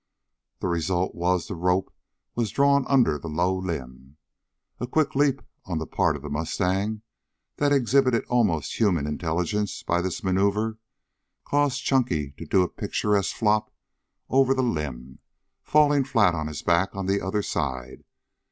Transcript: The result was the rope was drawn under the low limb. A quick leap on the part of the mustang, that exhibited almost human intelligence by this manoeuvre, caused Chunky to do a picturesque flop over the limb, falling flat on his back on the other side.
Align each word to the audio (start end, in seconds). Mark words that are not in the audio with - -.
The 0.61 0.67
result 0.67 1.13
was 1.13 1.47
the 1.47 1.53
rope 1.53 1.93
was 2.33 2.49
drawn 2.49 2.87
under 2.87 3.19
the 3.19 3.29
low 3.29 3.55
limb. 3.55 4.17
A 4.79 4.87
quick 4.87 5.13
leap 5.13 5.43
on 5.65 5.77
the 5.77 5.85
part 5.85 6.15
of 6.15 6.23
the 6.23 6.29
mustang, 6.31 7.03
that 7.57 7.71
exhibited 7.71 8.25
almost 8.25 8.79
human 8.79 9.05
intelligence 9.05 9.83
by 9.83 10.01
this 10.01 10.23
manoeuvre, 10.23 10.79
caused 11.45 11.83
Chunky 11.83 12.31
to 12.39 12.47
do 12.47 12.63
a 12.63 12.67
picturesque 12.67 13.35
flop 13.35 13.71
over 14.27 14.55
the 14.55 14.63
limb, 14.63 15.19
falling 15.61 16.03
flat 16.03 16.33
on 16.33 16.47
his 16.47 16.63
back 16.63 16.95
on 16.95 17.05
the 17.05 17.21
other 17.21 17.43
side. 17.43 18.03